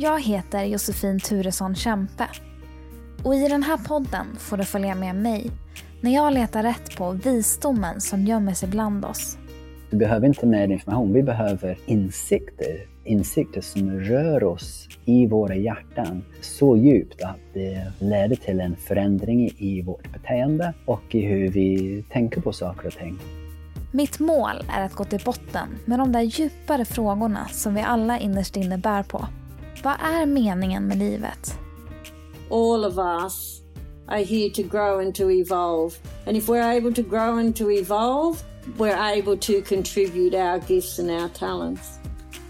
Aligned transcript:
Jag 0.00 0.22
heter 0.22 0.64
Josefin 0.64 1.20
Turesson 1.20 1.74
Kämpe. 1.74 2.24
Och 3.24 3.34
i 3.34 3.48
den 3.48 3.62
här 3.62 3.76
podden 3.76 4.26
får 4.38 4.56
du 4.56 4.64
följa 4.64 4.94
med 4.94 5.14
mig 5.14 5.50
när 6.00 6.14
jag 6.14 6.34
letar 6.34 6.62
rätt 6.62 6.96
på 6.96 7.10
visdomen 7.10 8.00
som 8.00 8.24
gömmer 8.24 8.52
sig 8.52 8.68
bland 8.68 9.04
oss. 9.04 9.38
Vi 9.90 9.96
behöver 9.96 10.26
inte 10.26 10.46
mer 10.46 10.68
information, 10.68 11.12
vi 11.12 11.22
behöver 11.22 11.78
insikter. 11.86 12.86
Insikter 13.04 13.60
som 13.60 14.00
rör 14.00 14.44
oss 14.44 14.88
i 15.04 15.26
våra 15.26 15.54
hjärtan 15.54 16.24
så 16.40 16.76
djupt 16.76 17.22
att 17.22 17.40
det 17.54 17.92
leder 17.98 18.36
till 18.36 18.60
en 18.60 18.76
förändring 18.76 19.50
i 19.58 19.82
vårt 19.82 20.12
beteende 20.12 20.74
och 20.84 21.14
i 21.14 21.20
hur 21.20 21.48
vi 21.48 22.02
tänker 22.12 22.40
på 22.40 22.52
saker 22.52 22.86
och 22.86 22.94
ting. 22.94 23.18
Mitt 23.92 24.18
mål 24.18 24.64
är 24.76 24.84
att 24.84 24.94
gå 24.94 25.04
till 25.04 25.22
botten 25.24 25.68
med 25.84 25.98
de 25.98 26.12
där 26.12 26.20
djupare 26.22 26.84
frågorna 26.84 27.48
som 27.48 27.74
vi 27.74 27.80
alla 27.80 28.18
innerst 28.18 28.56
inne 28.56 28.78
bär 28.78 29.02
på. 29.02 29.26
Vad 29.82 29.96
är 30.00 30.26
meningen 30.26 30.86
med 30.86 30.98
livet? 30.98 31.58
all 32.50 32.84
of 32.84 32.98
us 32.98 33.62
are 34.08 34.22
here 34.22 34.50
to 34.50 34.62
grow 34.62 35.00
and 35.00 35.14
to 35.14 35.30
evolve. 35.30 35.98
And 36.26 36.36
if 36.36 36.48
we're 36.48 36.62
able 36.62 36.92
to 36.92 37.02
grow 37.02 37.38
and 37.38 37.54
to 37.56 37.70
evolve, 37.70 38.42
we're 38.78 38.96
able 38.96 39.36
to 39.36 39.62
contribute 39.62 40.34
our 40.34 40.58
gifts 40.58 40.98
and 40.98 41.10
our 41.10 41.28
talents. 41.28 41.98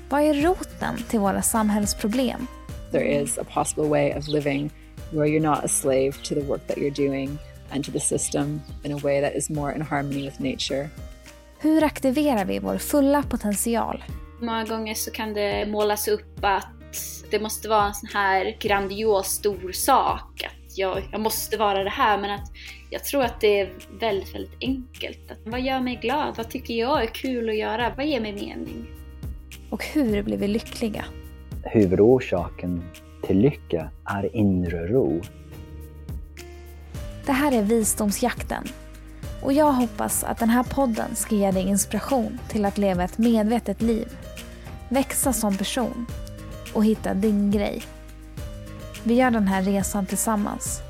Vad 0.09 0.23
är 0.23 0.35
roten 0.35 0.97
till 1.09 1.21
våra 1.21 1.43
samhällsproblem? 1.43 2.47
There 2.91 3.23
is 3.23 3.39
a 3.39 3.45
possible 3.45 3.89
way 3.89 4.13
of 4.13 4.29
living 4.29 4.71
where 5.11 5.27
you're 5.27 5.49
not 5.51 5.65
a 5.65 5.69
slave 5.69 6.13
to 6.23 6.35
the 6.35 6.41
work 6.41 6.67
that 6.67 6.79
you're 6.79 7.09
doing 7.09 7.39
and 7.71 7.85
to 7.85 7.93
the 7.93 8.01
system 8.01 8.61
in 8.83 8.93
a 8.93 8.97
way 8.97 9.21
that 9.21 9.35
is 9.37 9.51
more 9.51 9.75
in 9.75 9.83
harmony 9.83 10.25
with 10.25 10.41
nature. 10.41 10.89
Hur 11.59 11.85
aktiverar 11.85 12.45
vi 12.45 12.59
vår 12.59 12.79
fulla 12.79 13.23
potential? 13.23 14.05
Många 14.41 14.65
gånger 14.65 14.95
så 14.95 15.11
kan 15.11 15.35
det 15.35 15.67
målas 15.67 16.09
upp 16.09 16.45
att 16.45 16.78
det 17.31 17.41
måste 17.41 17.69
vara 17.69 17.87
en 17.87 17.95
sån 17.95 18.09
här 18.13 18.57
grandios 18.61 19.27
stor 19.27 19.73
sak. 19.73 20.45
Att 20.47 20.79
jag, 20.79 21.09
jag 21.13 21.21
måste 21.21 21.57
vara 21.57 21.85
det 21.85 21.91
här. 21.91 22.19
Men 22.19 22.31
att 22.31 22.51
jag 22.91 23.05
tror 23.05 23.25
att 23.25 23.41
det 23.41 23.61
är 23.61 23.71
väldigt, 24.01 24.35
väldigt 24.35 24.57
enkelt. 24.61 25.31
Att, 25.31 25.39
vad 25.45 25.61
gör 25.61 25.81
mig 25.81 25.97
glad? 26.03 26.37
Vad 26.37 26.51
tycker 26.51 26.75
jag 26.75 27.03
är 27.03 27.07
kul 27.07 27.49
att 27.49 27.57
göra? 27.57 27.93
Vad 27.97 28.07
ger 28.07 28.21
mig 28.21 28.33
mening? 28.33 28.87
Och 29.71 29.85
hur 29.85 30.23
blir 30.23 30.37
vi 30.37 30.49
lyckliga? 30.49 31.05
Huvudorsaken 31.65 32.83
till 33.23 33.39
lycka 33.39 33.91
är 34.05 34.37
inre 34.37 34.87
ro. 34.87 35.23
Det 37.27 37.33
här 37.33 37.53
är 37.53 37.63
Visdomsjakten. 37.63 38.65
Och 39.43 39.53
jag 39.53 39.73
hoppas 39.73 40.25
att 40.25 40.39
den 40.39 40.49
här 40.49 40.63
podden 40.63 41.17
ska 41.17 41.35
ge 41.35 41.51
dig 41.51 41.69
inspiration 41.69 42.39
till 42.49 42.65
att 42.65 42.79
leva 42.79 43.05
ett 43.05 43.19
medvetet 43.19 43.83
liv. 43.83 44.09
Växa 44.89 45.33
som 45.33 45.57
person 45.57 46.07
och 46.79 46.85
hitta 46.85 47.15
din 47.15 47.51
grej. 47.51 47.83
Vi 49.05 49.15
gör 49.15 49.31
den 49.31 49.49
här 49.49 49.63
resan 49.63 50.07
tillsammans. 50.07 50.81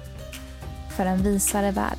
För 0.97 1.07
en 1.07 1.23
visare 1.23 1.71
värld. 1.71 1.99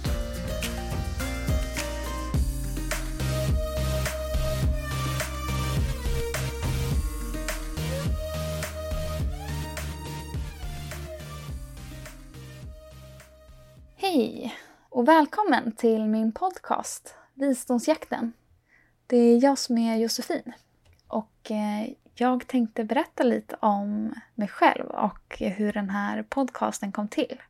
Hej 13.95 14.55
och 14.89 15.07
välkommen 15.07 15.71
till 15.71 16.05
min 16.05 16.31
podcast 16.31 17.15
Visdomsjakten. 17.33 18.33
Det 19.07 19.17
är 19.17 19.43
jag 19.43 19.57
som 19.57 19.77
är 19.77 19.97
Josefin 19.97 20.53
och 21.07 21.51
eh, 21.51 21.89
jag 22.19 22.47
tänkte 22.47 22.83
berätta 22.83 23.23
lite 23.23 23.55
om 23.59 24.13
mig 24.35 24.47
själv 24.47 24.85
och 24.85 25.37
hur 25.39 25.73
den 25.73 25.89
här 25.89 26.23
podcasten 26.23 26.91
kom 26.91 27.07
till. 27.07 27.41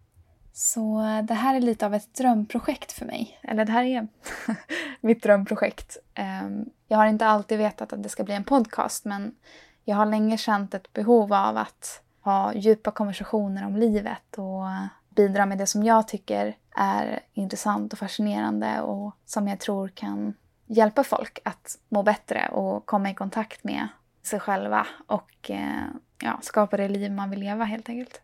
Så 0.54 1.02
det 1.24 1.34
här 1.34 1.56
är 1.56 1.60
lite 1.60 1.86
av 1.86 1.94
ett 1.94 2.14
drömprojekt 2.14 2.92
för 2.92 3.06
mig. 3.06 3.40
Eller 3.42 3.66
det 3.66 3.72
här 3.72 3.84
är 3.84 4.08
mitt 5.02 5.24
drömprojekt. 5.24 5.98
Ehm, 6.14 6.66
jag 6.88 6.98
har 6.98 7.06
inte 7.06 7.28
alltid 7.28 7.58
vetat 7.58 7.94
att 7.94 8.04
det 8.04 8.10
ska 8.10 8.24
bli 8.24 8.34
en 8.34 8.44
podcast 8.44 9.06
men 9.06 9.36
jag 9.84 9.96
har 9.96 10.06
länge 10.06 10.38
känt 10.38 10.74
ett 10.74 10.94
behov 10.94 11.34
av 11.34 11.58
att 11.58 12.02
ha 12.22 12.54
djupa 12.54 12.92
konversationer 12.92 13.66
om 13.66 13.76
livet 13.76 14.38
och 14.38 14.66
bidra 15.10 15.46
med 15.46 15.58
det 15.58 15.68
som 15.68 15.84
jag 15.84 16.08
tycker 16.08 16.58
är 16.76 17.20
intressant 17.34 17.94
och 17.94 18.00
fascinerande 18.00 18.82
och 18.82 19.16
som 19.26 19.48
jag 19.48 19.60
tror 19.60 19.88
kan 19.88 20.34
hjälpa 20.66 21.04
folk 21.04 21.40
att 21.44 21.78
må 21.90 22.04
bättre 22.04 22.50
och 22.50 22.86
komma 22.86 23.10
i 23.10 23.14
kontakt 23.14 23.64
med 23.64 23.88
sig 24.24 24.40
själva 24.40 24.88
och 25.08 25.52
eh, 25.52 25.86
ja, 26.22 26.40
skapa 26.42 26.78
det 26.78 26.88
liv 26.88 27.12
man 27.12 27.30
vill 27.30 27.40
leva 27.40 27.66
helt 27.66 27.90
enkelt. 27.90 28.22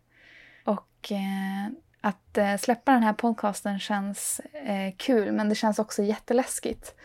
Och 0.65 1.11
eh, 1.11 1.73
att 2.01 2.37
eh, 2.37 2.57
släppa 2.57 2.91
den 2.91 3.03
här 3.03 3.13
podcasten 3.13 3.79
känns 3.79 4.41
kul 4.97 5.31
men 5.31 5.49
det 5.49 5.55
känns 5.55 5.79
också 5.79 6.03
jätteläskigt. 6.03 6.95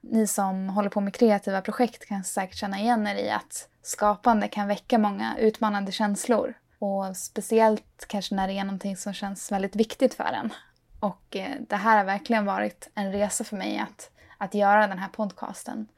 Ni 0.00 0.26
som 0.26 0.68
håller 0.68 0.90
på 0.90 1.00
med 1.00 1.14
kreativa 1.14 1.60
projekt 1.60 2.08
kan 2.08 2.24
säkert 2.24 2.56
känna 2.56 2.78
igen 2.78 3.06
er 3.06 3.14
i 3.14 3.30
att 3.30 3.68
skapande 3.82 4.48
kan 4.48 4.68
väcka 4.68 4.98
många 4.98 5.36
utmanande 5.38 5.92
känslor. 5.92 6.54
Och 6.78 7.16
speciellt 7.16 8.04
kanske 8.08 8.34
när 8.34 8.48
det 8.48 8.52
är 8.58 8.64
någonting 8.64 8.96
som 8.96 9.12
känns 9.12 9.52
väldigt 9.52 9.76
viktigt 9.76 10.14
för 10.14 10.24
en. 10.24 10.52
Och 11.00 11.36
det 11.68 11.76
här 11.76 11.96
har 11.96 12.04
verkligen 12.04 12.44
varit 12.44 12.90
en 12.94 13.12
resa 13.12 13.44
för 13.44 13.56
mig 13.56 13.78
att, 13.78 14.10
att 14.38 14.54
göra 14.54 14.86
den 14.86 14.98
här 14.98 15.08
podcasten. 15.08 15.88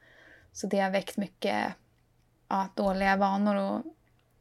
Så 0.53 0.67
det 0.67 0.79
har 0.79 0.89
väckt 0.89 1.17
mycket 1.17 1.73
ja, 2.53 2.67
dåliga 2.73 3.17
vanor 3.17 3.55
och 3.55 3.81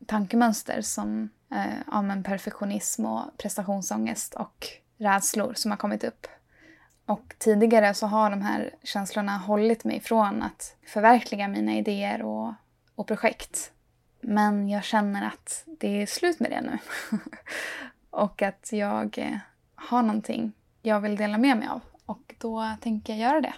tankemönster 0.06 0.82
som 0.82 1.30
eh, 1.50 1.78
ja, 1.90 2.02
men 2.02 2.22
perfektionism 2.22 3.06
och 3.06 3.38
prestationsångest 3.38 4.34
och 4.34 4.66
rädslor 4.98 5.54
som 5.54 5.70
har 5.70 5.78
kommit 5.78 6.04
upp. 6.04 6.26
Och 7.06 7.34
tidigare 7.38 7.94
så 7.94 8.06
har 8.06 8.30
de 8.30 8.42
här 8.42 8.74
känslorna 8.82 9.38
hållit 9.38 9.84
mig 9.84 10.00
från 10.00 10.42
att 10.42 10.76
förverkliga 10.86 11.48
mina 11.48 11.74
idéer 11.74 12.22
och, 12.22 12.54
och 12.94 13.06
projekt. 13.06 13.72
Men 14.20 14.68
jag 14.68 14.84
känner 14.84 15.26
att 15.26 15.64
det 15.66 16.02
är 16.02 16.06
slut 16.06 16.40
med 16.40 16.50
det 16.50 16.60
nu. 16.60 16.78
och 18.10 18.42
att 18.42 18.72
jag 18.72 19.18
eh, 19.18 19.38
har 19.74 20.02
någonting 20.02 20.52
jag 20.82 21.00
vill 21.00 21.16
dela 21.16 21.38
med 21.38 21.56
mig 21.56 21.68
av. 21.68 21.80
Och 22.06 22.34
då 22.38 22.76
tänker 22.80 23.12
jag 23.12 23.20
göra 23.20 23.40
det. 23.40 23.54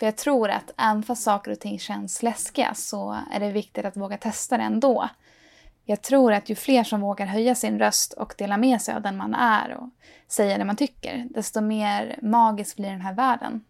För 0.00 0.06
jag 0.06 0.16
tror 0.16 0.50
att 0.50 0.70
även 0.76 1.02
fast 1.02 1.22
saker 1.22 1.50
och 1.50 1.60
ting 1.60 1.78
känns 1.78 2.22
läskiga 2.22 2.74
så 2.74 3.18
är 3.32 3.40
det 3.40 3.52
viktigt 3.52 3.84
att 3.84 3.96
våga 3.96 4.16
testa 4.16 4.56
det 4.56 4.62
ändå. 4.62 5.08
Jag 5.84 6.02
tror 6.02 6.32
att 6.32 6.48
ju 6.48 6.54
fler 6.54 6.84
som 6.84 7.00
vågar 7.00 7.26
höja 7.26 7.54
sin 7.54 7.78
röst 7.78 8.12
och 8.12 8.34
dela 8.38 8.56
med 8.56 8.82
sig 8.82 8.94
av 8.94 9.02
den 9.02 9.16
man 9.16 9.34
är 9.34 9.76
och 9.76 9.88
säga 10.28 10.58
det 10.58 10.64
man 10.64 10.76
tycker, 10.76 11.26
desto 11.30 11.60
mer 11.60 12.18
magisk 12.22 12.76
blir 12.76 12.90
den 12.90 13.00
här 13.00 13.14
världen. 13.14 13.64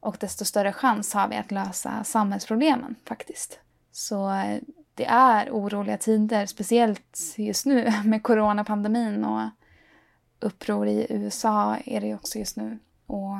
Och 0.00 0.16
desto 0.20 0.44
större 0.44 0.72
chans 0.72 1.14
har 1.14 1.28
vi 1.28 1.36
att 1.36 1.50
lösa 1.50 2.04
samhällsproblemen 2.04 2.94
faktiskt. 3.04 3.58
Så 3.92 4.30
eh, 4.30 4.58
det 4.94 5.06
är 5.06 5.50
oroliga 5.50 5.96
tider, 5.96 6.46
speciellt 6.46 7.34
just 7.36 7.66
nu 7.66 7.92
med 8.04 8.22
coronapandemin 8.22 9.24
och 9.24 9.48
uppror 10.40 10.88
i 10.88 11.06
USA 11.10 11.76
är 11.76 12.00
det 12.00 12.14
också 12.14 12.38
just 12.38 12.56
nu. 12.56 12.78
Och 13.06 13.34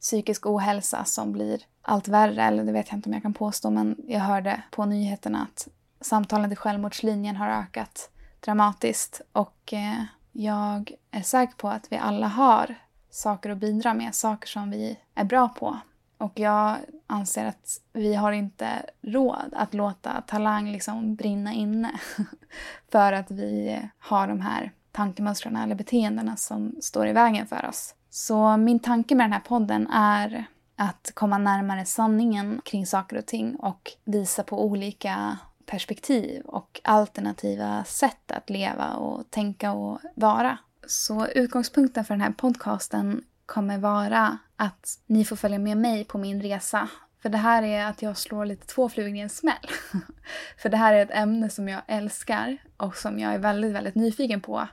psykisk 0.00 0.46
ohälsa 0.46 1.04
som 1.04 1.32
blir 1.32 1.62
allt 1.82 2.08
värre, 2.08 2.42
eller 2.42 2.64
det 2.64 2.72
vet 2.72 2.88
jag 2.88 2.98
inte 2.98 3.08
om 3.08 3.12
jag 3.12 3.22
kan 3.22 3.34
påstå, 3.34 3.70
men 3.70 3.96
jag 4.06 4.20
hörde 4.20 4.62
på 4.70 4.84
nyheterna 4.84 5.42
att 5.42 5.68
samtalen 6.00 6.50
till 6.50 6.58
självmordslinjen 6.58 7.36
har 7.36 7.48
ökat 7.48 8.10
dramatiskt 8.40 9.20
och 9.32 9.72
eh, 9.72 10.02
jag 10.32 10.92
är 11.10 11.22
säker 11.22 11.54
på 11.54 11.68
att 11.68 11.92
vi 11.92 11.96
alla 11.96 12.28
har 12.28 12.74
saker 13.10 13.50
att 13.50 13.58
bidra 13.58 13.94
med, 13.94 14.14
saker 14.14 14.48
som 14.48 14.70
vi 14.70 14.98
är 15.14 15.24
bra 15.24 15.48
på. 15.48 15.78
Och 16.18 16.38
jag 16.38 16.76
anser 17.06 17.44
att 17.44 17.80
vi 17.92 18.14
har 18.14 18.32
inte 18.32 18.68
råd 19.02 19.52
att 19.52 19.74
låta 19.74 20.20
talang 20.20 20.72
liksom 20.72 21.14
brinna 21.14 21.52
inne 21.52 22.00
för 22.92 23.12
att 23.12 23.30
vi 23.30 23.80
har 23.98 24.28
de 24.28 24.40
här 24.40 24.72
tankemönstren 24.92 25.56
eller 25.56 25.74
beteendena 25.74 26.36
som 26.36 26.76
står 26.80 27.08
i 27.08 27.12
vägen 27.12 27.46
för 27.46 27.68
oss. 27.68 27.94
Så 28.16 28.56
min 28.56 28.78
tanke 28.78 29.14
med 29.14 29.24
den 29.24 29.32
här 29.32 29.40
podden 29.40 29.86
är 29.90 30.46
att 30.76 31.10
komma 31.14 31.38
närmare 31.38 31.84
sanningen 31.84 32.60
kring 32.64 32.86
saker 32.86 33.18
och 33.18 33.26
ting 33.26 33.56
och 33.56 33.92
visa 34.04 34.42
på 34.42 34.64
olika 34.64 35.38
perspektiv 35.66 36.42
och 36.44 36.80
alternativa 36.84 37.84
sätt 37.84 38.30
att 38.30 38.50
leva 38.50 38.92
och 38.92 39.30
tänka 39.30 39.72
och 39.72 40.00
vara. 40.14 40.58
Så 40.86 41.26
utgångspunkten 41.26 42.04
för 42.04 42.14
den 42.14 42.20
här 42.20 42.30
podcasten 42.30 43.24
kommer 43.46 43.78
vara 43.78 44.38
att 44.56 44.98
ni 45.06 45.24
får 45.24 45.36
följa 45.36 45.58
med 45.58 45.76
mig 45.76 46.04
på 46.04 46.18
min 46.18 46.42
resa. 46.42 46.88
För 47.22 47.28
det 47.28 47.38
här 47.38 47.62
är 47.62 47.86
att 47.86 48.02
jag 48.02 48.16
slår 48.16 48.44
lite 48.44 48.66
två 48.66 48.88
flugor 48.88 49.16
i 49.16 49.20
en 49.20 49.28
smäll. 49.28 49.70
för 50.58 50.68
det 50.68 50.76
här 50.76 50.92
är 50.92 51.02
ett 51.02 51.14
ämne 51.14 51.50
som 51.50 51.68
jag 51.68 51.82
älskar 51.86 52.58
och 52.76 52.96
som 52.96 53.18
jag 53.18 53.34
är 53.34 53.38
väldigt, 53.38 53.72
väldigt 53.72 53.94
nyfiken 53.94 54.40
på 54.40 54.68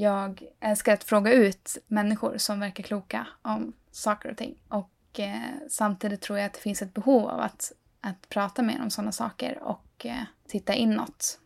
jag 0.00 0.42
älskar 0.60 0.94
att 0.94 1.04
fråga 1.04 1.32
ut 1.32 1.78
människor 1.86 2.38
som 2.38 2.60
verkar 2.60 2.82
kloka 2.82 3.26
om 3.42 3.72
saker 3.90 4.30
och 4.30 4.36
ting. 4.36 4.62
Och 4.68 5.20
eh, 5.20 5.40
samtidigt 5.68 6.20
tror 6.20 6.38
jag 6.38 6.46
att 6.46 6.54
det 6.54 6.60
finns 6.60 6.82
ett 6.82 6.94
behov 6.94 7.28
av 7.28 7.40
att, 7.40 7.72
att 8.00 8.28
prata 8.28 8.62
mer 8.62 8.82
om 8.82 8.90
sådana 8.90 9.12
saker 9.12 9.58
och 9.62 10.06
eh, 10.06 10.22
titta 10.48 10.74
inåt. 10.74 11.40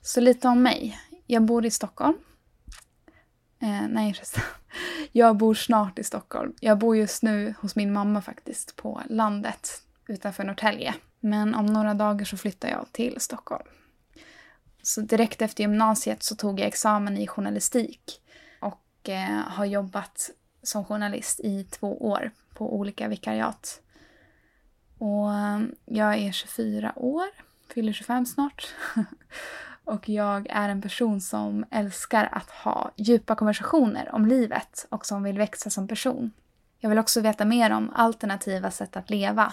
Så 0.00 0.20
lite 0.20 0.48
om 0.48 0.62
mig. 0.62 0.98
Jag 1.26 1.42
bor 1.42 1.66
i 1.66 1.70
Stockholm. 1.70 2.16
Eh, 3.58 3.88
nej 3.88 4.14
förresten. 4.14 4.42
Jag 5.12 5.36
bor 5.36 5.54
snart 5.54 5.98
i 5.98 6.04
Stockholm. 6.04 6.54
Jag 6.60 6.78
bor 6.78 6.96
just 6.96 7.22
nu 7.22 7.54
hos 7.60 7.76
min 7.76 7.92
mamma 7.92 8.22
faktiskt 8.22 8.76
på 8.76 9.02
landet 9.08 9.82
utanför 10.08 10.44
Norrtälje. 10.44 10.94
Men 11.20 11.54
om 11.54 11.66
några 11.66 11.94
dagar 11.94 12.24
så 12.24 12.36
flyttar 12.36 12.68
jag 12.68 12.86
till 12.92 13.20
Stockholm. 13.20 13.68
Så 14.86 15.00
direkt 15.00 15.42
efter 15.42 15.62
gymnasiet 15.62 16.22
så 16.22 16.36
tog 16.36 16.60
jag 16.60 16.66
examen 16.66 17.16
i 17.16 17.26
journalistik 17.26 18.20
och 18.60 19.08
eh, 19.08 19.40
har 19.48 19.64
jobbat 19.64 20.30
som 20.62 20.84
journalist 20.84 21.40
i 21.40 21.64
två 21.64 22.06
år 22.06 22.30
på 22.54 22.76
olika 22.76 23.08
vikariat. 23.08 23.80
Och 24.98 25.34
eh, 25.34 25.60
jag 25.84 26.16
är 26.16 26.32
24 26.32 26.92
år, 26.96 27.26
fyller 27.74 27.92
25 27.92 28.26
snart. 28.26 28.74
och 29.84 30.08
jag 30.08 30.46
är 30.50 30.68
en 30.68 30.82
person 30.82 31.20
som 31.20 31.64
älskar 31.70 32.28
att 32.32 32.50
ha 32.50 32.90
djupa 32.96 33.34
konversationer 33.34 34.14
om 34.14 34.26
livet 34.26 34.86
och 34.88 35.06
som 35.06 35.22
vill 35.22 35.38
växa 35.38 35.70
som 35.70 35.88
person. 35.88 36.32
Jag 36.78 36.90
vill 36.90 36.98
också 36.98 37.20
veta 37.20 37.44
mer 37.44 37.70
om 37.70 37.90
alternativa 37.94 38.70
sätt 38.70 38.96
att 38.96 39.10
leva 39.10 39.52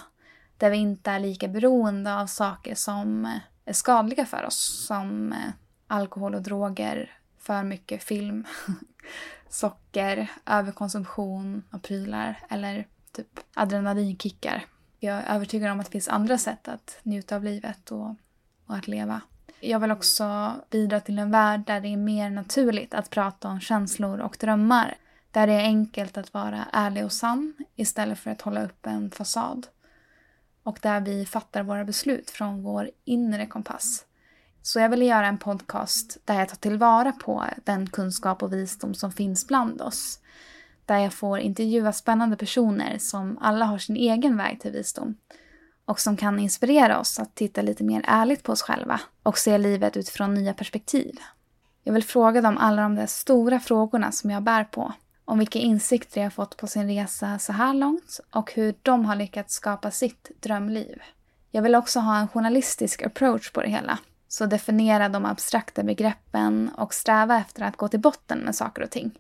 där 0.57 0.69
vi 0.69 0.77
inte 0.77 1.11
är 1.11 1.19
lika 1.19 1.47
beroende 1.47 2.15
av 2.15 2.27
saker 2.27 2.75
som 2.75 3.25
eh, 3.25 3.31
är 3.65 3.73
skadliga 3.73 4.25
för 4.25 4.45
oss 4.45 4.85
som 4.87 5.33
eh, 5.33 5.49
alkohol 5.87 6.35
och 6.35 6.41
droger, 6.41 7.11
för 7.39 7.63
mycket 7.63 8.03
film, 8.03 8.45
socker, 9.49 10.31
överkonsumtion 10.45 11.63
av 11.71 11.79
prylar 11.79 12.39
eller 12.49 12.87
typ 13.11 13.39
adrenalinkickar. 13.53 14.65
Jag 14.99 15.17
är 15.17 15.35
övertygad 15.35 15.71
om 15.71 15.79
att 15.79 15.85
det 15.85 15.91
finns 15.91 16.07
andra 16.07 16.37
sätt 16.37 16.67
att 16.67 16.99
njuta 17.03 17.35
av 17.35 17.43
livet 17.43 17.91
och, 17.91 18.15
och 18.65 18.75
att 18.75 18.87
leva. 18.87 19.21
Jag 19.59 19.79
vill 19.79 19.91
också 19.91 20.55
bidra 20.69 20.99
till 20.99 21.19
en 21.19 21.31
värld 21.31 21.63
där 21.67 21.81
det 21.81 21.87
är 21.87 21.97
mer 21.97 22.29
naturligt 22.29 22.93
att 22.93 23.09
prata 23.09 23.47
om 23.47 23.59
känslor 23.59 24.19
och 24.19 24.37
drömmar. 24.39 24.95
Där 25.31 25.47
det 25.47 25.53
är 25.53 25.63
enkelt 25.63 26.17
att 26.17 26.33
vara 26.33 26.65
ärlig 26.71 27.05
och 27.05 27.11
sann 27.11 27.53
istället 27.75 28.19
för 28.19 28.31
att 28.31 28.41
hålla 28.41 28.63
upp 28.63 28.85
en 28.85 29.11
fasad 29.11 29.67
och 30.63 30.79
där 30.81 31.01
vi 31.01 31.25
fattar 31.25 31.63
våra 31.63 31.85
beslut 31.85 32.29
från 32.29 32.63
vår 32.63 32.89
inre 33.05 33.45
kompass. 33.45 34.05
Så 34.61 34.79
jag 34.79 34.89
ville 34.89 35.05
göra 35.05 35.27
en 35.27 35.37
podcast 35.37 36.17
där 36.25 36.39
jag 36.39 36.49
tar 36.49 36.55
tillvara 36.55 37.11
på 37.11 37.45
den 37.63 37.89
kunskap 37.89 38.43
och 38.43 38.53
visdom 38.53 38.93
som 38.93 39.11
finns 39.11 39.47
bland 39.47 39.81
oss. 39.81 40.19
Där 40.85 40.97
jag 40.97 41.13
får 41.13 41.39
intervjua 41.39 41.93
spännande 41.93 42.37
personer 42.37 42.97
som 42.97 43.37
alla 43.41 43.65
har 43.65 43.77
sin 43.77 43.95
egen 43.95 44.37
väg 44.37 44.61
till 44.61 44.71
visdom. 44.71 45.15
Och 45.85 45.99
som 45.99 46.17
kan 46.17 46.39
inspirera 46.39 46.99
oss 46.99 47.19
att 47.19 47.35
titta 47.35 47.61
lite 47.61 47.83
mer 47.83 48.01
ärligt 48.07 48.43
på 48.43 48.51
oss 48.51 48.61
själva 48.61 49.01
och 49.23 49.37
se 49.37 49.57
livet 49.57 49.97
utifrån 49.97 50.33
nya 50.33 50.53
perspektiv. 50.53 51.15
Jag 51.83 51.93
vill 51.93 52.03
fråga 52.03 52.41
dem 52.41 52.57
alla 52.57 52.81
de 52.81 52.95
där 52.95 53.07
stora 53.07 53.59
frågorna 53.59 54.11
som 54.11 54.29
jag 54.29 54.43
bär 54.43 54.63
på 54.63 54.93
om 55.25 55.39
vilka 55.39 55.59
insikter 55.59 56.21
jag 56.21 56.33
fått 56.33 56.57
på 56.57 56.67
sin 56.67 56.87
resa 56.87 57.39
så 57.39 57.53
här 57.53 57.73
långt 57.73 58.19
och 58.31 58.53
hur 58.53 58.75
de 58.81 59.05
har 59.05 59.15
lyckats 59.15 59.53
skapa 59.53 59.91
sitt 59.91 60.31
drömliv. 60.39 61.01
Jag 61.51 61.61
vill 61.61 61.75
också 61.75 61.99
ha 61.99 62.17
en 62.17 62.27
journalistisk 62.27 63.01
approach 63.01 63.51
på 63.51 63.61
det 63.61 63.69
hela. 63.69 63.97
Så 64.27 64.45
definiera 64.45 65.09
de 65.09 65.25
abstrakta 65.25 65.83
begreppen 65.83 66.69
och 66.77 66.93
sträva 66.93 67.37
efter 67.37 67.63
att 67.63 67.77
gå 67.77 67.87
till 67.87 67.99
botten 67.99 68.39
med 68.39 68.55
saker 68.55 68.83
och 68.83 68.89
ting. 68.89 69.11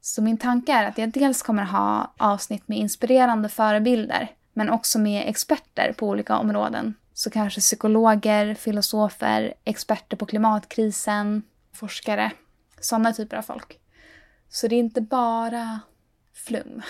Så 0.00 0.22
min 0.22 0.38
tanke 0.38 0.72
är 0.72 0.84
att 0.84 0.98
jag 0.98 1.10
dels 1.10 1.42
kommer 1.42 1.62
ha 1.62 2.14
avsnitt 2.18 2.68
med 2.68 2.78
inspirerande 2.78 3.48
förebilder 3.48 4.30
men 4.52 4.70
också 4.70 4.98
med 4.98 5.28
experter 5.28 5.94
på 5.98 6.08
olika 6.08 6.38
områden. 6.38 6.94
Så 7.14 7.30
kanske 7.30 7.60
psykologer, 7.60 8.54
filosofer, 8.54 9.54
experter 9.64 10.16
på 10.16 10.26
klimatkrisen, 10.26 11.42
forskare. 11.72 12.30
Sådana 12.80 13.12
typer 13.12 13.36
av 13.36 13.42
folk. 13.42 13.78
Så 14.54 14.68
det 14.68 14.74
är 14.76 14.80
inte 14.80 15.00
bara 15.00 15.80
flum. 16.34 16.82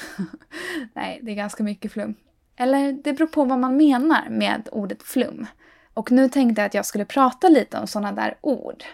Nej, 0.92 1.20
det 1.22 1.30
är 1.30 1.34
ganska 1.34 1.62
mycket 1.62 1.92
flum. 1.92 2.14
Eller 2.56 2.92
det 2.92 3.12
beror 3.12 3.26
på 3.26 3.44
vad 3.44 3.58
man 3.58 3.76
menar 3.76 4.28
med 4.30 4.68
ordet 4.72 5.02
flum. 5.02 5.46
Och 5.94 6.12
nu 6.12 6.28
tänkte 6.28 6.60
jag 6.60 6.66
att 6.66 6.74
jag 6.74 6.86
skulle 6.86 7.04
prata 7.04 7.48
lite 7.48 7.78
om 7.78 7.86
sådana 7.86 8.12
där 8.12 8.36
ord. 8.40 8.84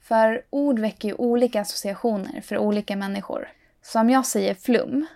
För 0.00 0.42
ord 0.50 0.78
väcker 0.78 1.08
ju 1.08 1.14
olika 1.14 1.60
associationer 1.60 2.40
för 2.40 2.58
olika 2.58 2.96
människor. 2.96 3.48
Så 3.82 4.00
om 4.00 4.10
jag 4.10 4.26
säger 4.26 4.54
flum 4.54 5.06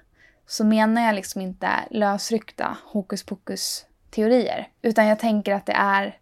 så 0.46 0.64
menar 0.64 1.02
jag 1.02 1.14
liksom 1.14 1.40
inte 1.40 1.70
lösryckta 1.90 2.76
hokus 2.84 3.22
pokus 3.22 3.86
teorier. 4.10 4.68
Utan 4.82 5.06
jag 5.06 5.18
tänker 5.18 5.54
att 5.54 5.66
det 5.66 5.76
är 5.76 6.18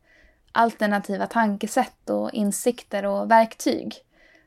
alternativa 0.53 1.27
tankesätt 1.27 2.11
och 2.11 2.33
insikter 2.33 3.05
och 3.05 3.31
verktyg 3.31 4.06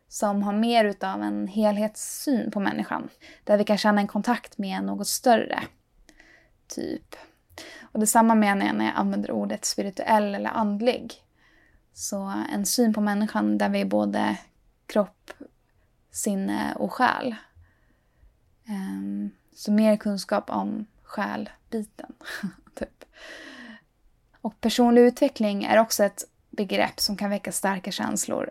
som 0.09 0.43
har 0.43 0.53
mer 0.53 0.85
utav 0.85 1.23
en 1.23 1.47
helhetssyn 1.47 2.51
på 2.51 2.59
människan. 2.59 3.09
Där 3.43 3.57
vi 3.57 3.63
kan 3.63 3.77
känna 3.77 4.01
en 4.01 4.07
kontakt 4.07 4.57
med 4.57 4.83
något 4.83 5.07
större. 5.07 5.63
Typ. 6.67 7.15
Och 7.81 7.99
detsamma 7.99 8.35
menar 8.35 8.65
jag 8.65 8.75
när 8.75 8.85
jag 8.85 8.95
använder 8.95 9.31
ordet 9.31 9.65
spirituell 9.65 10.35
eller 10.35 10.49
andlig. 10.49 11.13
Så 11.93 12.33
en 12.53 12.65
syn 12.65 12.93
på 12.93 13.01
människan 13.01 13.57
där 13.57 13.69
vi 13.69 13.81
är 13.81 13.85
både 13.85 14.37
kropp, 14.85 15.31
sinne 16.11 16.73
och 16.75 16.93
själ. 16.93 17.35
Um, 18.67 19.29
så 19.55 19.71
mer 19.71 19.97
kunskap 19.97 20.49
om 20.49 20.85
själbiten. 21.03 22.13
typ. 22.75 23.05
Och 24.41 24.61
personlig 24.61 25.01
utveckling 25.01 25.63
är 25.63 25.77
också 25.77 26.03
ett 26.03 26.23
begrepp 26.59 26.99
som 26.99 27.17
kan 27.17 27.29
väcka 27.29 27.51
starka 27.51 27.91
känslor. 27.91 28.49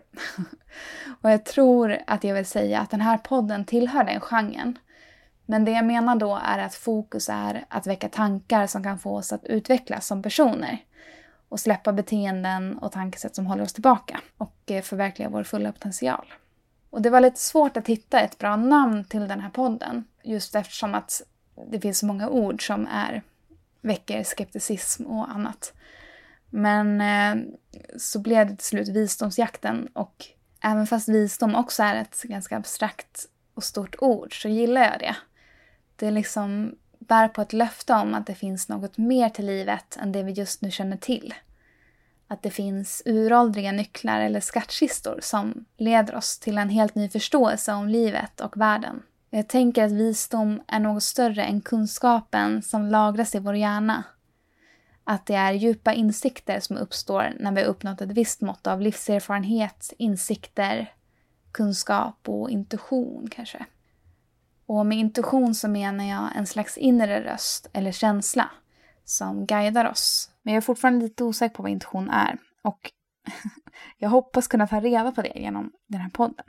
och 1.21 1.31
jag 1.31 1.45
tror 1.45 1.97
att 2.07 2.23
jag 2.23 2.35
vill 2.35 2.45
säga 2.45 2.79
att 2.79 2.91
den 2.91 3.01
här 3.01 3.17
podden 3.17 3.65
tillhör 3.65 4.03
den 4.03 4.19
genren. 4.19 4.77
Men 5.45 5.65
det 5.65 5.71
jag 5.71 5.85
menar 5.85 6.15
då 6.15 6.39
är 6.43 6.59
att 6.59 6.75
fokus 6.75 7.29
är 7.29 7.65
att 7.67 7.87
väcka 7.87 8.09
tankar 8.09 8.67
som 8.67 8.83
kan 8.83 8.99
få 8.99 9.17
oss 9.17 9.33
att 9.33 9.45
utvecklas 9.45 10.07
som 10.07 10.23
personer. 10.23 10.77
Och 11.49 11.59
släppa 11.59 11.93
beteenden 11.93 12.77
och 12.77 12.91
tankesätt 12.91 13.35
som 13.35 13.45
håller 13.45 13.63
oss 13.63 13.73
tillbaka. 13.73 14.19
Och 14.37 14.57
eh, 14.65 14.81
förverkliga 14.81 15.29
vår 15.29 15.43
fulla 15.43 15.71
potential. 15.71 16.33
Och 16.89 17.01
det 17.01 17.09
var 17.09 17.21
lite 17.21 17.39
svårt 17.39 17.77
att 17.77 17.87
hitta 17.87 18.19
ett 18.19 18.37
bra 18.37 18.55
namn 18.55 19.03
till 19.03 19.27
den 19.27 19.39
här 19.39 19.49
podden. 19.49 20.03
Just 20.23 20.55
eftersom 20.55 20.95
att 20.95 21.21
det 21.71 21.79
finns 21.79 21.99
så 21.99 22.05
många 22.05 22.29
ord 22.29 22.67
som 22.67 22.87
är, 22.87 23.21
väcker 23.81 24.23
skepticism 24.23 25.05
och 25.05 25.29
annat. 25.29 25.73
Men 26.49 27.01
eh, 27.01 27.43
så 27.97 28.19
blev 28.19 28.47
det 28.47 28.55
till 28.55 28.65
slut 28.65 28.87
visdomsjakten 28.87 29.87
och 29.93 30.25
även 30.63 30.87
fast 30.87 31.09
visdom 31.09 31.55
också 31.55 31.83
är 31.83 31.95
ett 31.95 32.21
ganska 32.23 32.57
abstrakt 32.57 33.25
och 33.53 33.63
stort 33.63 33.95
ord 33.99 34.41
så 34.41 34.49
gillar 34.49 34.81
jag 34.81 34.99
det. 34.99 35.15
Det 35.95 36.11
liksom 36.11 36.75
bär 36.99 37.27
på 37.27 37.41
ett 37.41 37.53
löfte 37.53 37.93
om 37.93 38.13
att 38.13 38.25
det 38.25 38.35
finns 38.35 38.69
något 38.69 38.97
mer 38.97 39.29
till 39.29 39.45
livet 39.45 39.97
än 40.01 40.11
det 40.11 40.23
vi 40.23 40.31
just 40.31 40.61
nu 40.61 40.71
känner 40.71 40.97
till. 40.97 41.33
Att 42.27 42.43
det 42.43 42.51
finns 42.51 43.01
uråldriga 43.05 43.71
nycklar 43.71 44.21
eller 44.21 44.39
skattkistor 44.39 45.19
som 45.21 45.65
leder 45.77 46.15
oss 46.15 46.39
till 46.39 46.57
en 46.57 46.69
helt 46.69 46.95
ny 46.95 47.09
förståelse 47.09 47.73
om 47.73 47.87
livet 47.87 48.41
och 48.41 48.57
världen. 48.57 49.03
Jag 49.29 49.47
tänker 49.47 49.83
att 49.83 49.91
visdom 49.91 50.61
är 50.67 50.79
något 50.79 51.03
större 51.03 51.43
än 51.43 51.61
kunskapen 51.61 52.61
som 52.61 52.87
lagras 52.87 53.35
i 53.35 53.39
vår 53.39 53.55
hjärna 53.55 54.03
att 55.09 55.25
det 55.25 55.35
är 55.35 55.53
djupa 55.53 55.93
insikter 55.93 56.59
som 56.59 56.77
uppstår 56.77 57.33
när 57.39 57.51
vi 57.51 57.61
har 57.61 57.67
uppnått 57.67 58.01
ett 58.01 58.11
visst 58.11 58.41
mått 58.41 58.67
av 58.67 58.81
livserfarenhet, 58.81 59.93
insikter, 59.97 60.93
kunskap 61.51 62.29
och 62.29 62.49
intuition 62.49 63.27
kanske. 63.31 63.65
Och 64.65 64.85
med 64.85 64.97
intuition 64.97 65.55
så 65.55 65.67
menar 65.67 66.05
jag 66.05 66.29
en 66.35 66.47
slags 66.47 66.77
inre 66.77 67.23
röst 67.23 67.69
eller 67.73 67.91
känsla 67.91 68.51
som 69.05 69.45
guidar 69.45 69.85
oss. 69.89 70.31
Men 70.41 70.53
jag 70.53 70.61
är 70.61 70.65
fortfarande 70.65 71.05
lite 71.05 71.23
osäker 71.23 71.55
på 71.55 71.63
vad 71.63 71.71
intuition 71.71 72.09
är 72.09 72.37
och 72.61 72.91
jag 73.97 74.09
hoppas 74.09 74.47
kunna 74.47 74.67
ta 74.67 74.79
reda 74.79 75.11
på 75.11 75.21
det 75.21 75.33
genom 75.35 75.71
den 75.87 76.01
här 76.01 76.09
podden. 76.09 76.45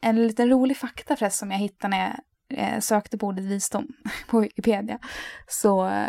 En 0.00 0.26
liten 0.26 0.48
rolig 0.48 0.76
fakta 0.76 1.16
förresten 1.16 1.38
som 1.46 1.50
jag 1.50 1.58
hittade 1.58 1.96
när 1.96 2.20
jag 2.48 2.58
eh, 2.58 2.80
sökte 2.80 3.18
på 3.18 3.26
ordet 3.26 3.44
visdom 3.44 3.88
på 4.28 4.40
Wikipedia 4.40 4.98
så 5.46 6.06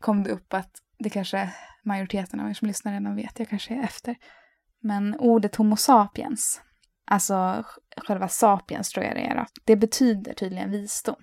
kom 0.00 0.22
det 0.22 0.30
upp 0.30 0.54
att 0.54 0.82
det 0.98 1.10
kanske 1.10 1.50
majoriteten 1.82 2.40
av 2.40 2.50
er 2.50 2.54
som 2.54 2.68
lyssnar 2.68 2.92
redan 2.92 3.16
vet, 3.16 3.38
jag 3.38 3.48
kanske 3.48 3.74
är 3.74 3.82
efter. 3.82 4.16
Men 4.80 5.14
ordet 5.14 5.56
Homo 5.56 5.76
sapiens, 5.76 6.60
alltså 7.04 7.64
själva 7.96 8.28
sapiens 8.28 8.90
tror 8.90 9.06
jag 9.06 9.16
det 9.16 9.26
är 9.26 9.36
då, 9.36 9.46
det 9.64 9.76
betyder 9.76 10.32
tydligen 10.32 10.70
visdom. 10.70 11.16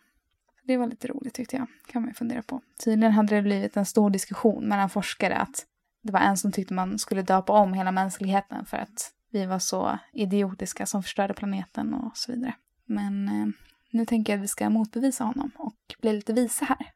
Det 0.63 0.77
var 0.77 0.87
lite 0.87 1.07
roligt 1.07 1.33
tyckte 1.33 1.55
jag, 1.55 1.67
kan 1.87 2.01
man 2.01 2.09
ju 2.09 2.13
fundera 2.13 2.41
på. 2.41 2.61
Tydligen 2.83 3.13
hade 3.13 3.35
det 3.35 3.41
blivit 3.41 3.77
en 3.77 3.85
stor 3.85 4.09
diskussion 4.09 4.67
mellan 4.67 4.89
forskare 4.89 5.35
att 5.35 5.65
det 6.03 6.11
var 6.11 6.19
en 6.19 6.37
som 6.37 6.51
tyckte 6.51 6.73
man 6.73 6.99
skulle 6.99 7.21
döpa 7.21 7.53
om 7.53 7.73
hela 7.73 7.91
mänskligheten 7.91 8.65
för 8.65 8.77
att 8.77 9.11
vi 9.31 9.45
var 9.45 9.59
så 9.59 9.99
idiotiska 10.13 10.85
som 10.85 11.03
förstörde 11.03 11.33
planeten 11.33 11.93
och 11.93 12.17
så 12.17 12.31
vidare. 12.31 12.55
Men 12.85 13.27
eh, 13.27 13.47
nu 13.91 14.05
tänker 14.05 14.33
jag 14.33 14.37
att 14.37 14.43
vi 14.43 14.47
ska 14.47 14.69
motbevisa 14.69 15.23
honom 15.23 15.51
och 15.57 15.77
bli 16.01 16.13
lite 16.13 16.33
visa 16.33 16.65
här. 16.65 16.94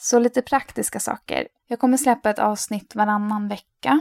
Så 0.00 0.18
lite 0.18 0.42
praktiska 0.42 1.00
saker. 1.00 1.48
Jag 1.66 1.78
kommer 1.78 1.96
släppa 1.96 2.30
ett 2.30 2.38
avsnitt 2.38 2.94
varannan 2.94 3.48
vecka 3.48 4.00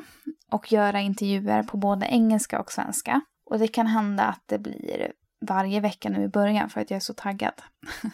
och 0.51 0.71
göra 0.71 0.99
intervjuer 0.99 1.63
på 1.63 1.77
både 1.77 2.05
engelska 2.05 2.59
och 2.59 2.71
svenska. 2.71 3.21
Och 3.45 3.59
det 3.59 3.67
kan 3.67 3.87
hända 3.87 4.23
att 4.23 4.43
det 4.45 4.59
blir 4.59 5.11
varje 5.47 5.79
vecka 5.79 6.09
nu 6.09 6.23
i 6.23 6.27
början 6.27 6.69
för 6.69 6.81
att 6.81 6.91
jag 6.91 6.95
är 6.95 7.01
så 7.01 7.13
taggad. 7.13 7.53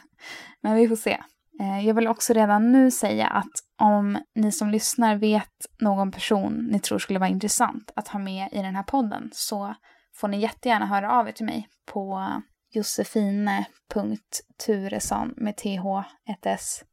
Men 0.62 0.75
vi 0.75 0.88
får 0.88 0.96
se. 0.96 1.22
Eh, 1.60 1.88
jag 1.88 1.94
vill 1.94 2.08
också 2.08 2.34
redan 2.34 2.72
nu 2.72 2.92
säga 2.92 3.28
att 3.28 3.52
om 3.80 4.18
ni 4.36 4.52
som 4.52 4.70
lyssnar 4.70 5.16
vet 5.16 5.66
någon 5.80 6.12
person 6.12 6.68
ni 6.72 6.80
tror 6.80 7.00
skulle 7.00 7.20
vara 7.20 7.30
intressant 7.30 7.92
att 7.96 8.08
ha 8.08 8.20
med 8.20 8.50
i 8.52 8.62
den 8.62 8.75
här 8.75 8.84
podden 8.84 9.30
så 9.34 9.75
får 10.16 10.28
ni 10.28 10.40
jättegärna 10.40 10.86
höra 10.86 11.12
av 11.12 11.28
er 11.28 11.32
till 11.32 11.46
mig 11.46 11.68
på 11.86 12.32
josefine.turesson 12.72 15.34
med 15.38 15.58
th, 15.58 16.04
1s 16.44 16.84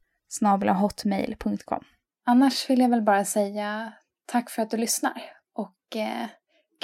hotmail.com. 0.73 1.83
Annars 2.25 2.69
vill 2.69 2.79
jag 2.79 2.89
väl 2.89 3.01
bara 3.01 3.25
säga 3.25 3.93
tack 4.25 4.49
för 4.49 4.61
att 4.61 4.71
du 4.71 4.77
lyssnar 4.77 5.21
och 5.53 5.95
eh, 5.95 6.27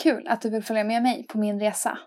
kul 0.04 0.28
att 0.28 0.42
du 0.42 0.50
vill 0.50 0.64
följa 0.64 0.84
med 0.84 1.04
mig 1.04 1.28
på 1.28 1.38
min 1.38 1.60
resa 1.60 1.98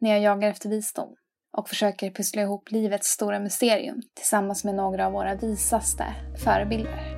när 0.00 0.10
jag 0.10 0.20
jagar 0.20 0.48
efter 0.48 0.68
visdom 0.68 1.16
och 1.56 1.68
försöker 1.68 2.10
pussla 2.10 2.42
ihop 2.42 2.70
livets 2.70 3.08
stora 3.08 3.40
mysterium 3.40 4.02
tillsammans 4.14 4.64
med 4.64 4.74
några 4.74 5.06
av 5.06 5.12
våra 5.12 5.34
visaste 5.34 6.04
förebilder. 6.44 7.15